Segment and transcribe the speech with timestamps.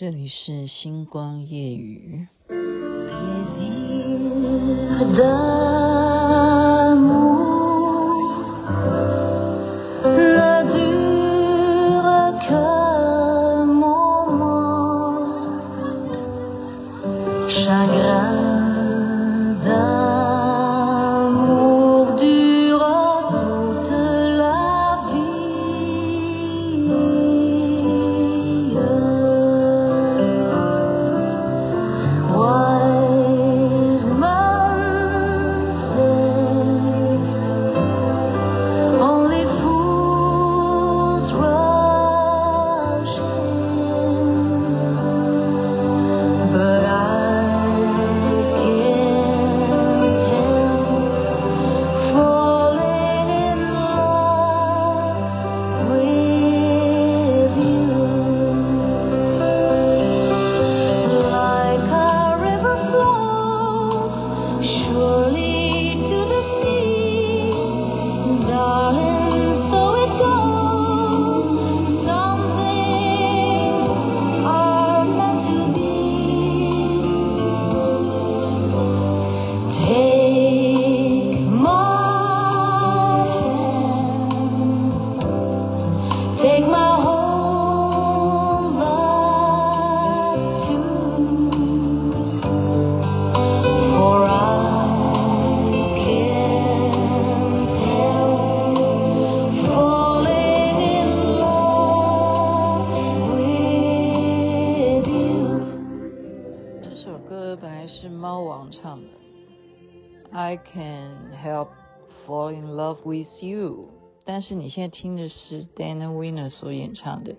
[0.00, 2.28] 这里是星光夜雨。
[108.70, 109.06] 唱的。
[110.30, 111.68] I can help
[112.26, 113.88] fall in love with you，
[114.26, 117.32] 但是你现在听的是 Dana Winner 所演唱的《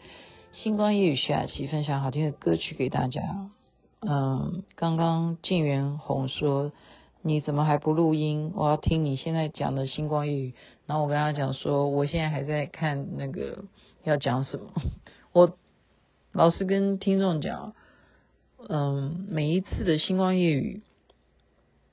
[0.52, 3.22] 星光夜雨》，徐雅琪分享好听的歌曲给大家。
[4.02, 6.72] 嗯，刚刚静元红说
[7.22, 8.52] 你怎么还不录音？
[8.56, 10.50] 我要听你现在讲的《星光夜雨》。
[10.88, 13.66] 然后我跟他讲说，我现在还在看那个
[14.04, 14.72] 要讲什么。
[15.32, 15.56] 我
[16.32, 17.76] 老是跟听众讲，
[18.68, 20.82] 嗯，每一次的《星光夜雨》。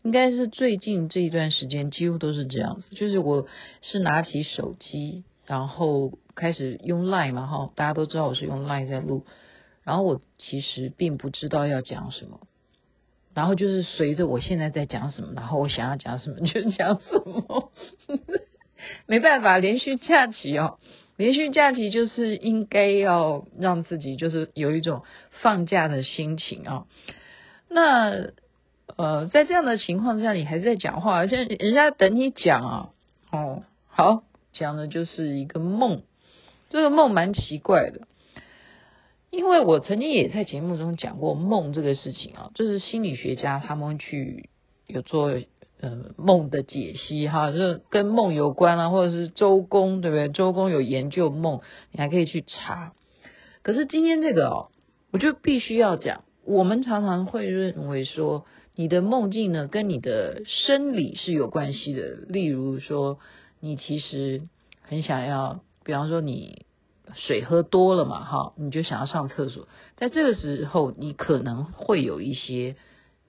[0.06, 3.48] 应该是最近这一段时间几乎都是这样子，就是我
[3.82, 9.26] 是拿起手机，然后开始用 Line 嘛，哈，大家都知道我是用 Line 在录，
[9.82, 12.38] 然后我其实并不知道要讲什么，
[13.34, 17.72] 然后就是随着我现在在讲什么，然后我想要讲什么 就讲什么，
[19.06, 20.78] 没办法，连续假期哦，
[21.16, 25.02] 连续假期就是应该要让自己就是有一种
[25.42, 26.86] 放假的心情啊，
[27.68, 28.30] 那。
[28.96, 32.90] 呃，在这样的情况之下，你还在讲话，而且人家等你讲啊。
[33.32, 36.02] 哦，好，讲的就是一个梦，
[36.70, 38.06] 这个梦蛮奇怪的，
[39.30, 44.48] 因为我曾经也在节目中讲过梦这个事情啊，就是心理学家他们去
[44.86, 45.32] 有做
[45.80, 50.28] 呃梦的解析哈，就是跟梦有关啊，或者是周公对不对？
[50.28, 51.60] 周公有研究梦，
[51.90, 52.92] 你还可以去查。
[53.62, 54.68] 可是今天这个哦，
[55.10, 58.46] 我就必须要讲，我们常常会认为说。
[58.78, 62.08] 你的梦境呢，跟你的生理是有关系的。
[62.28, 63.18] 例如说，
[63.58, 64.42] 你其实
[64.82, 66.66] 很想要，比方说你
[67.14, 69.66] 水喝多了嘛，哈，你就想要上厕所。
[69.96, 72.76] 在这个时候，你可能会有一些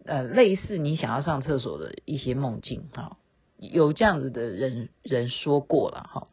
[0.03, 3.15] 呃类似你想要上厕所的一些梦境，哈，
[3.57, 6.27] 有这样子的人人说过了，哈。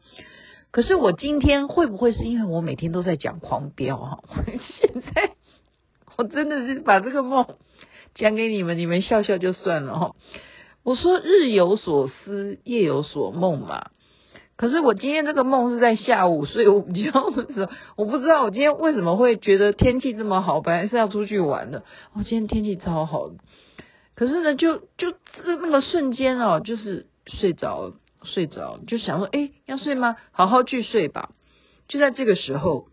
[0.71, 4.23] 可是我今天会不会是因为我每天都在讲狂飙，哈？
[4.27, 5.35] 我 现在
[6.17, 7.47] 我真的是把这个梦。
[8.15, 10.15] 讲给你们，你们笑笑就算了哈。
[10.83, 13.87] 我说日有所思，夜有所梦嘛。
[14.55, 21.83] 可是我今天这个梦是在下午睡午觉的时候，我不知道我今天为什么会觉得天气这么好，本来是要出去玩的。
[22.13, 23.35] 我今天天气超好的，
[24.15, 30.15] 可是呢，就就那个瞬间哦，就是睡着了，睡着，就想说，哎，要睡吗？
[30.31, 31.31] 好好去睡吧。
[31.89, 32.87] 就在这个时候，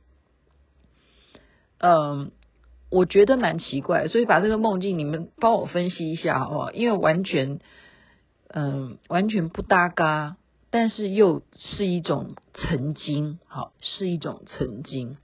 [1.79, 2.33] 嗯。
[2.93, 6.73] 我觉得蛮奇怪，所以把这个梦境你们帮我分析一下好不好？
[6.73, 7.59] 因为完全，
[8.49, 10.37] 嗯，完全不搭嘎，
[10.69, 15.17] 但是又是一种曾经，好，是一种曾经。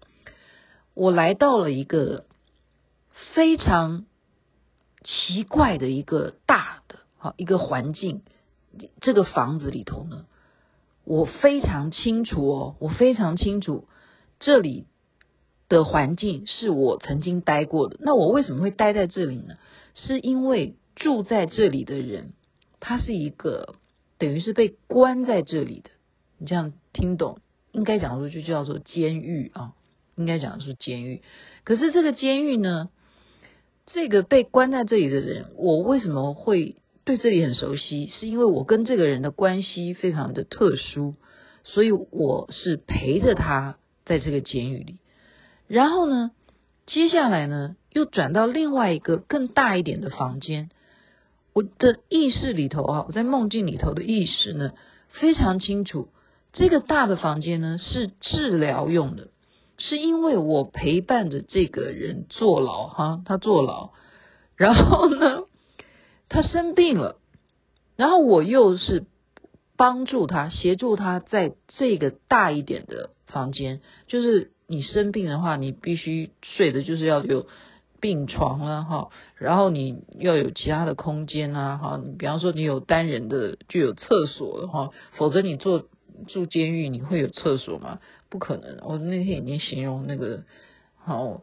[0.94, 2.24] 我来到了一个
[3.34, 4.06] 非常
[5.04, 8.22] 奇怪的一个大的，好，一个环境，
[9.02, 10.24] 这个房子里头呢，
[11.04, 13.86] 我非常清楚哦，我非常清楚
[14.40, 14.86] 这里。
[15.68, 19.54] 的环境是我曾经待过的，那我为什么会待在这里呢？
[19.94, 22.32] 是因为住在这里的人，
[22.80, 23.74] 他是一个
[24.16, 25.90] 等于是被关在这里的。
[26.38, 27.38] 你这样听懂？
[27.72, 29.74] 应该讲说就叫做监狱啊，
[30.16, 31.22] 应该讲的是监狱。
[31.64, 32.88] 可是这个监狱呢，
[33.86, 38.06] 这个被关在这里的人，我为什么会对这里很熟悉？
[38.06, 41.16] 是因为我跟这个人的关系非常的特殊，
[41.64, 43.76] 所以我是陪着他
[44.06, 45.00] 在这个监狱里。
[45.68, 46.32] 然后呢，
[46.86, 50.70] 接下来呢，又转到另外一个更大一点的房间。
[51.52, 54.72] 我的意识里头啊，我在梦境里头的意识呢，
[55.08, 56.08] 非常清楚，
[56.52, 59.28] 这个大的房间呢是治疗用的，
[59.76, 63.90] 是因为我陪伴着这个人坐牢哈，他坐牢，
[64.56, 65.42] 然后呢，
[66.28, 67.16] 他生病了，
[67.96, 69.04] 然后我又是
[69.76, 77.48] 帮助他，协助他在这个大一点的房间，就是你生病的话，你必须睡的就是要有。
[78.00, 85.88] 病床啊，哈，然后你要有其他的空间啊，哈，比方说你有单人的就有厕所的哈，否则你住
[86.28, 87.98] 住监狱你会有厕所吗？
[88.28, 88.78] 不可能。
[88.82, 90.44] 我那天已经形容那个，
[90.94, 91.42] 好，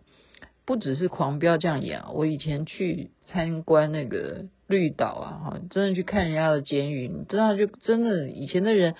[0.63, 8.95] 不只是狂飙这样演，我以前去参观那个绿岛啊，哈，真的去看人家的监狱，你知道就真的以前的人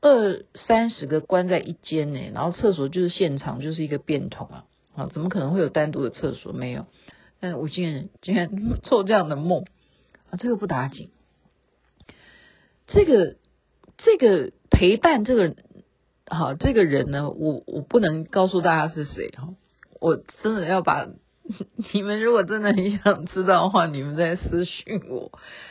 [0.00, 4.64] 二三十个关在一间呢，然后厕所就是现场就是一个便桶啊。
[4.96, 6.52] 啊，怎么可能会有单独的厕所？
[6.52, 6.86] 没有。
[7.38, 8.50] 但我竟然竟然
[8.82, 9.64] 做这样的梦
[10.30, 11.10] 啊，这个不打紧。
[12.88, 13.36] 这个
[13.98, 15.54] 这个陪伴这个
[16.26, 19.54] 好这个人呢，我我不能告诉大家是谁哈。
[20.00, 21.06] 我真的要把
[21.92, 25.30] 你们如果真的很想知道的话，你们再私讯我。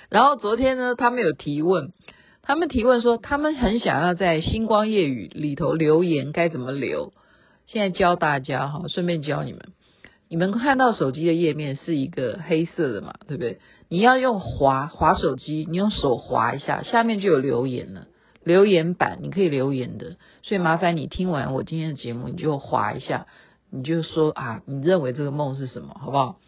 [0.09, 1.91] 然后昨天呢，他们有提问，
[2.49, 7.13] 他们提问说他们很想要在星光夜语里头留言，该怎么留？
[7.67, 9.61] 现在教大家哈，顺便教你们，
[10.29, 13.59] 你们看到手机的页面是一个黑色的嘛，对不对？
[13.87, 18.07] 你要用滑滑手机，你用手滑一下，下面就有留言了，
[18.43, 20.17] 留言板你可以留言的。
[20.41, 23.27] 所以麻烦你听完我今天的节目，你就滑一下，
[23.69, 26.39] 你就说啊，你认为这个梦是什么，好不好？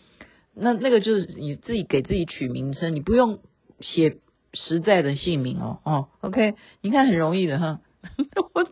[0.56, 3.38] 那那个就是你自己给自己取名称，你不用
[3.82, 4.18] 写
[4.54, 7.80] 实在的姓名哦哦，OK，你看很容易的哈。
[8.54, 8.68] 我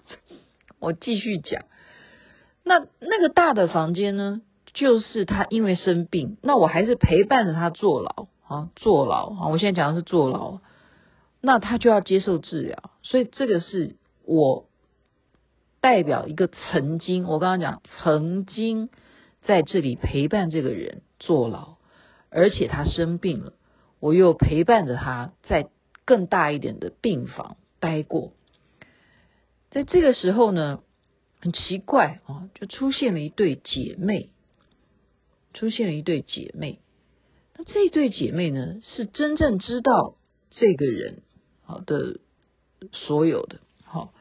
[0.79, 1.63] 我继续讲。
[2.63, 4.41] 那那个大的房间呢，
[4.73, 9.47] 就是他因为生病，那我还是陪伴着他坐牢啊，坐牢啊。
[9.47, 10.59] 我现在讲的是坐牢，
[11.41, 14.65] 那他就要接受治疗，所以这个是我
[15.81, 18.89] 代表一个曾经，我刚刚讲曾经
[19.43, 21.77] 在这里陪伴这个人坐牢，
[22.29, 23.53] 而且他生病了，
[23.99, 25.69] 我又陪伴着他在
[26.05, 28.33] 更大一点的病房待过，
[29.69, 30.81] 在这个时候呢。
[31.41, 34.29] 很奇怪啊，就出现了一对姐妹，
[35.53, 36.79] 出现了一对姐妹。
[37.55, 40.17] 那这对姐妹呢，是真正知道
[40.49, 41.21] 这个人
[41.63, 42.19] 好的
[42.91, 43.61] 所有的。
[43.85, 44.13] 好，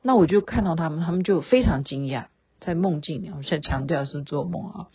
[0.00, 2.26] 那我就看到他们，他们就非常惊讶，
[2.60, 4.88] 在梦境里，我现在强调是做梦啊，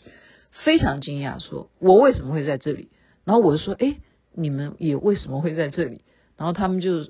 [0.64, 2.88] 非常惊讶，说我为什么会在这里？
[3.28, 3.98] 然后我就说，哎，
[4.34, 6.02] 你们也为什么会在这里？
[6.38, 7.10] 然后他们就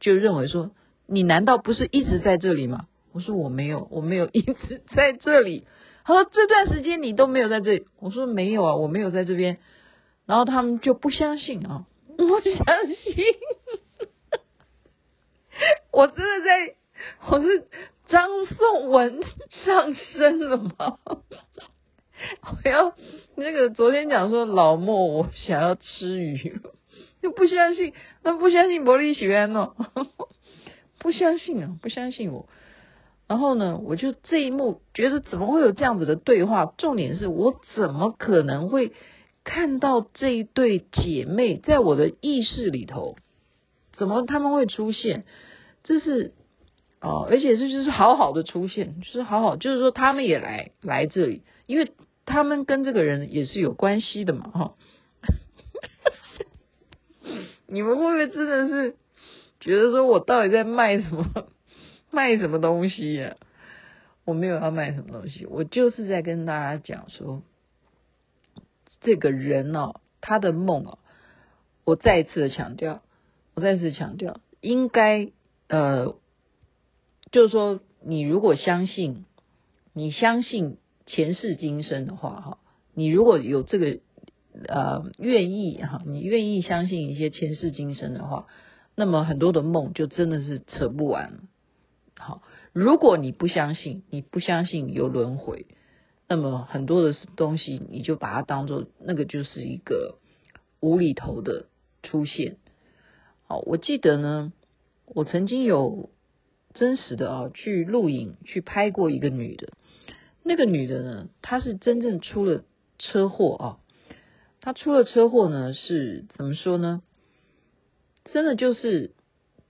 [0.00, 0.70] 就认为说，
[1.06, 2.86] 你难道不是一直在这里吗？
[3.12, 5.66] 我说我没有，我没有一直在这里。
[6.04, 7.86] 他说这段时间你都没有在这里。
[7.98, 9.58] 我说没有啊，我没有在这边。
[10.24, 11.84] 然后他们就不相信啊，
[12.16, 13.24] 不相信。
[15.92, 16.76] 我真的在，
[17.28, 17.66] 我是
[18.06, 20.98] 张颂文上身了吗？
[22.40, 22.96] 我要
[23.46, 26.60] 那个昨天讲说老莫，我想要吃鱼，
[27.20, 27.92] 又不相信，
[28.24, 29.72] 那不相信魔力学院哦，
[30.98, 32.48] 不相信啊，不相信我。
[33.28, 36.74] 然后呢，我就这一幕觉得怎么会有这样子的对话？
[36.76, 38.90] 重点是我怎么可能会
[39.44, 43.14] 看到这一对姐妹在我的意识里头？
[43.92, 45.24] 怎么他们会出现？
[45.84, 46.32] 这是
[47.00, 51.92] 哦，而且这就是好好的出现，就是好好，就是说他们也来来这里，因为
[52.26, 54.74] 他们跟这个人也是有关系的嘛，哈、哦。
[57.66, 58.94] 你们会不会真的是
[59.58, 61.48] 觉得说我到底在卖什么？
[62.10, 63.36] 卖什么东西呀、
[64.24, 67.42] 我没有要卖什么东西，我就是在跟大家讲说，
[69.00, 70.98] 这个人哦，他的梦哦，
[71.84, 73.02] 我再一次的强调，
[73.54, 75.30] 我再次强调，应该
[75.68, 76.16] 呃，
[77.30, 79.24] 就是说，你如果相信，
[79.92, 82.58] 你相信前世今生的话哈，
[82.92, 84.00] 你如果有这个
[84.68, 88.46] 呃愿意哈，你愿意相信一些前世今生的话，
[88.96, 91.38] 那么很多的梦就真的是扯不完了。
[92.16, 95.66] 好，如果你不相信，你不相信有轮回，
[96.28, 100.18] 那么很多的东西你就把它当做那个就是一个
[100.80, 101.66] 无厘头的
[102.02, 102.56] 出现。
[103.46, 104.52] 好，我记得呢，
[105.04, 106.10] 我曾经有
[106.74, 109.68] 真实的啊去录影去拍过一个女的，
[110.48, 112.62] 那个女的呢，她是真正出了
[113.00, 113.66] 车祸啊，
[114.60, 117.02] 她出了车祸呢，是怎么说呢？
[118.26, 119.10] 真的就是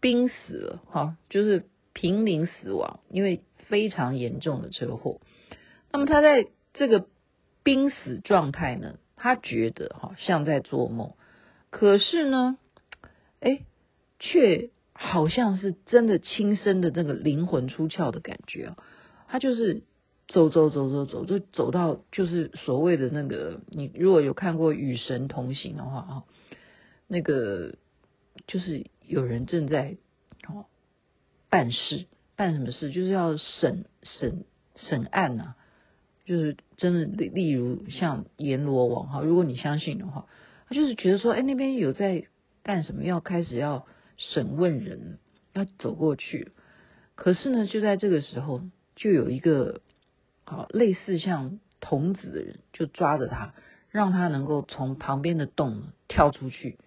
[0.01, 1.65] 濒死了哈，就是
[1.95, 5.23] 濒临死亡，因为非常严重的车祸。
[5.91, 7.07] 那么她在这个
[7.63, 11.15] 濒死状态呢，她觉得哈像在做梦，
[11.71, 12.59] 可是呢，
[13.41, 13.63] 哎，
[14.19, 18.77] 却好像是真的亲身的那个灵魂出窍的感觉啊。
[19.29, 19.83] 她就是
[20.29, 26.25] 走走走走走，就走到就是所谓的那个，你如果有看过《与神同行》的话啊，
[27.07, 27.75] 那个。
[28.47, 29.97] 就是有人正在
[30.47, 30.67] 哦
[31.49, 32.05] 办事，
[32.37, 32.91] 办什么事？
[32.91, 34.45] 就是要审审
[34.77, 35.55] 审案呐、
[36.27, 40.27] 就是真的，例例如像阎罗王哈，如果你相信的话，
[40.69, 42.27] 他就是觉得说，哎，那边有在
[42.63, 43.87] 干什么，要开始要
[44.19, 45.19] 审问人，
[45.55, 46.53] 要走过去。
[47.15, 48.61] 可是呢，就在这个时候，
[48.97, 49.81] 就有一个
[50.47, 53.53] 好类似像童子的人，就抓着他，
[53.91, 56.79] 让他能够从旁边的洞跳出去。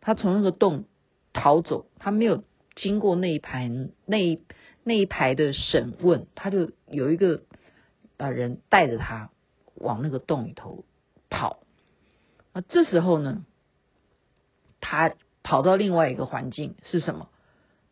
[0.00, 0.86] 他从那个洞
[1.32, 2.42] 逃走，他没有
[2.74, 3.70] 经过那一排
[4.06, 4.42] 那一
[4.82, 7.42] 那一排的审问，他就有一个
[8.16, 9.30] 啊人带着他
[9.74, 10.84] 往那个洞里头
[11.28, 11.60] 跑。
[12.52, 13.44] 啊，这时候呢，
[14.80, 17.28] 他跑到另外一个环境是什么？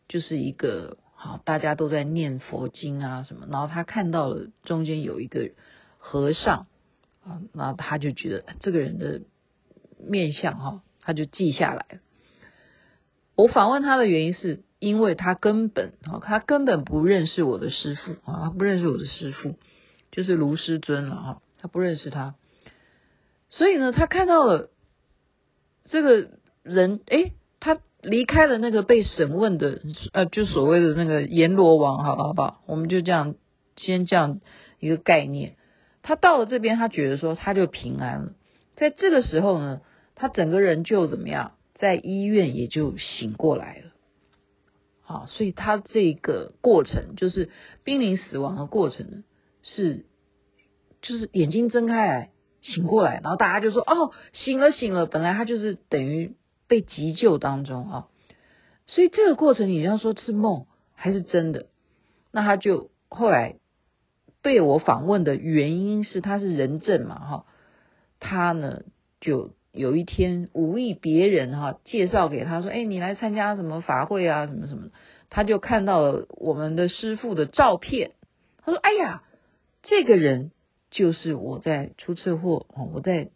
[0.08, 5.50] 就是一个好大家都在念佛经啊什么，然后他看到了中间有一个
[5.98, 6.68] 和尚
[7.24, 9.22] 啊，那他就觉得这个人的
[9.98, 10.82] 面相哈。
[11.00, 12.00] 他就记下来了。
[13.36, 19.54] 我访问他的原因是因为他根本啊，他根本不认识我的师父啊，他不认识我的师父，
[20.10, 22.34] 就是卢师尊了哈，他不认识他。
[23.50, 24.70] 所以呢，他看到了
[25.84, 26.28] 这个
[26.64, 29.80] 人，诶，他离开了那个被审问的，
[30.12, 32.62] 呃，就所谓的那个阎罗王，好了好不好？
[32.66, 33.34] 我们就这样
[33.76, 34.40] 先这样
[34.80, 35.56] 一个概念。
[36.02, 38.32] 他到了这边，他觉得说他就平安了。
[38.76, 39.80] 在这个时候呢。
[40.18, 43.92] 他整个人就怎么样，在医院也就醒过来了，
[45.02, 47.50] 好，所以他这个过程就是
[47.84, 49.24] 濒临死亡的过程，
[49.62, 50.06] 是
[51.02, 52.30] 就是眼睛睁开来
[52.62, 56.34] 醒过来，然后大家就说哦，醒了醒了，本来他就是等于
[56.68, 58.08] 被急救当中啊，
[58.86, 61.66] 所以这个过程你要说是梦还是真的，
[62.30, 63.56] 那他就后来
[64.42, 67.46] 被我访问的原因是他是人证嘛哈，
[68.20, 68.82] 他呢
[69.20, 69.50] 就。
[69.72, 74.46] 有一天，无意别人哈介绍给他说：“哎，你来参加什么法会啊？
[74.46, 74.88] 什么什么？”
[75.28, 78.12] 他就看到了我们的师傅的照片。
[78.64, 79.22] 他说：“哎呀，
[79.82, 80.50] 这个人
[80.90, 83.28] 就是我在出车祸哦，我在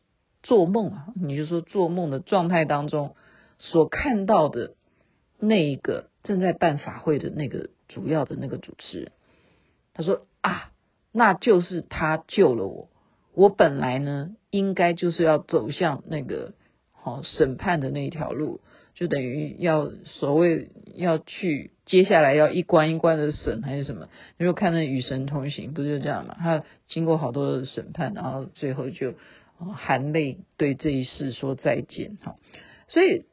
[0.42, 1.06] 做梦啊。
[1.14, 3.14] 你就说做梦的状态当中
[3.58, 4.74] 所看到的
[5.38, 9.12] 那一个正在办法会的那个主要的那个主持人。”
[9.94, 10.70] 他说：“啊，
[11.12, 12.88] 那就是他救了我。”
[13.32, 16.52] 我本来呢，应该就是要走向那个
[16.92, 18.60] 好审判的那一条路，
[18.94, 24.08] 就等于要所谓要去接下来要一关一关的审还是什么？
[24.36, 26.36] 你说看那《与神同行》不就这样嘛？
[26.38, 29.14] 他经过好多的审判，然后最后就
[29.66, 32.16] 含泪对这一世说再见。
[32.22, 32.36] 哈，
[32.88, 33.24] 所以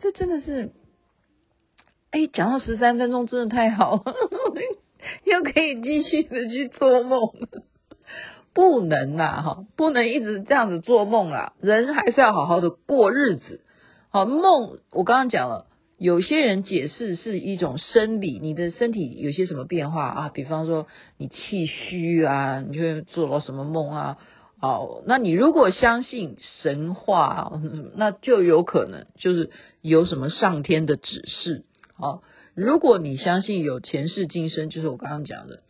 [0.00, 0.72] 这真的是，
[2.10, 4.02] 哎，讲到十三分钟真的太好，
[5.24, 7.20] 又可以继续的去做梦。
[8.54, 11.54] 不能呐，哈，不能一直这样子做梦啦。
[11.60, 13.62] 人还是要好好的过日子。
[14.10, 20.28] 好，梦我刚刚讲了，有些人解释是一种生理，你的身体有些什么变化啊？
[20.28, 20.86] 比方说
[21.16, 24.18] 你气虚啊，你就会做了什么梦啊？
[24.62, 27.60] 哦，那你如果相信神话，
[27.94, 29.50] 那就有可能就是
[29.82, 31.64] 有什么上天的指示。
[31.92, 32.22] 好，
[32.54, 35.62] 如果你相信有前世今生，就是我刚刚讲的，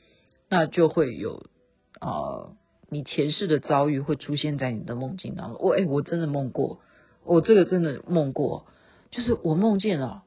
[0.49, 1.47] 那就会有
[1.99, 2.09] 啊。
[2.09, 2.57] 呃
[2.95, 5.57] 你前世的遭遇会出现在你的梦境当中。
[5.63, 6.81] 我哎，我真的梦过，
[7.25, 8.67] 我这个真的梦过，
[9.11, 10.25] 就是我梦见了，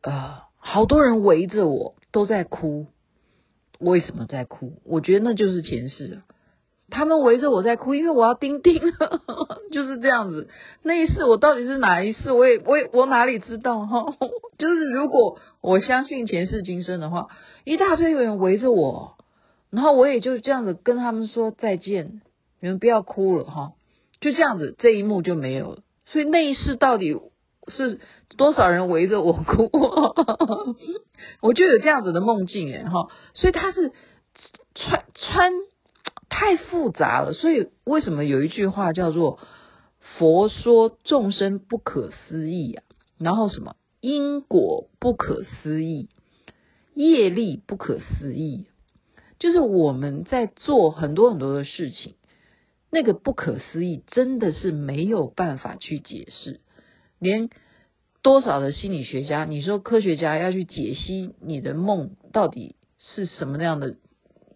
[0.00, 2.86] 呃，好多人围着我都在哭。
[3.78, 4.80] 为什么在哭？
[4.84, 6.22] 我觉得那就是前世，
[6.90, 8.80] 他们围着我在哭，因为我要钉钉，
[9.72, 10.48] 就是这样子。
[10.82, 12.30] 那一世我到底是哪一世？
[12.32, 14.04] 我也我也我哪里知道哈？
[14.58, 17.28] 就是如果我相信前世今生的话，
[17.64, 19.16] 一大堆人围着我。
[19.68, 22.22] 然后我也就这样子跟他们说再见，
[22.60, 23.72] 你们不要哭了哈，
[24.20, 25.78] 就这样子，这一幕就没有了。
[26.06, 27.20] 所以那一世到底
[27.68, 28.00] 是
[28.38, 29.68] 多少人围着我哭，
[31.42, 33.08] 我就有这样子的梦境哎哈。
[33.34, 33.92] 所以他是
[34.76, 35.52] 穿穿
[36.46, 39.40] 太复杂了，所以为什么有一句话叫做
[40.16, 42.84] “佛说众生不可思议”啊？
[43.18, 46.08] 然后什么因果不可思议，
[46.94, 48.66] 业力不可思议。
[49.40, 52.14] 就是我们在做很多很多的事情，
[52.90, 56.60] 那个不可思议真的是没有办法去解释，
[57.18, 57.50] 连
[58.22, 63.96] 多少的心理学家，你说科学家要去解析你的梦到底是什么样的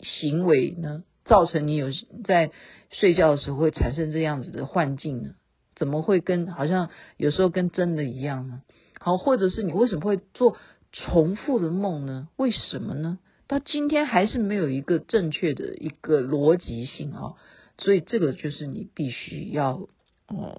[0.03, 1.03] 行为呢？
[1.31, 1.91] 造成你有
[2.25, 2.51] 在
[2.91, 5.35] 睡觉的时候会产生这样子的幻境呢？
[5.77, 8.63] 怎么会跟好像有时候跟真的一样呢？
[8.99, 10.57] 好，或者是你为什么会做
[10.91, 12.29] 重复的梦呢？
[12.35, 13.21] 为什么呢？
[13.47, 17.35] 到今天还是没有一个正确的一个逻辑性啊，
[17.79, 19.87] 所以这个就是你必须要，
[20.27, 20.59] 哦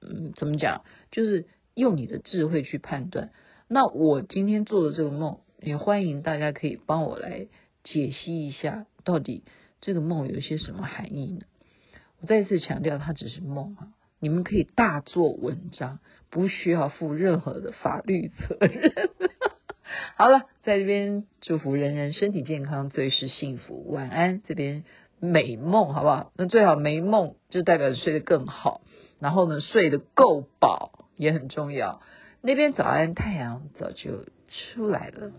[0.00, 0.84] 嗯，怎么讲？
[1.10, 3.32] 就是用你的智慧去判断。
[3.66, 7.48] 那我今天做的这个梦，也欢迎大家可以帮我来
[7.82, 9.42] 解析一下，到底
[9.80, 11.46] 这个梦有些什么含义呢？
[12.20, 18.92] 我再次强调，它只是梦啊，你们可以大做文章，不需要负任何的法律责任。
[20.16, 23.90] 好了，在这边祝福人人身体健康，最是幸福。
[23.90, 24.84] 晚安，这边
[25.18, 26.30] 美梦，好不好？
[26.36, 28.82] 那最好没梦，就代表睡得更好。
[29.18, 32.00] 然后呢，睡得够饱也很重要。
[32.42, 35.32] 那边早安，太阳早就出来了。